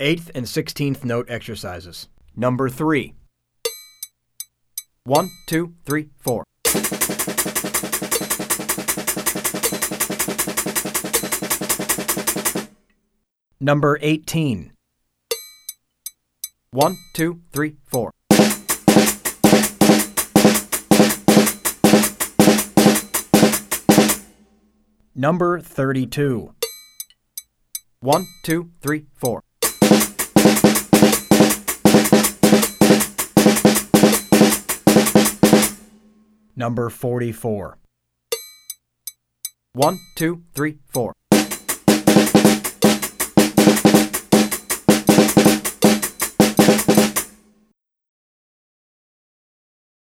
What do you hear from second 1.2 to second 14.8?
exercises. Number 3. 1, 2, 3, 4. Number 18.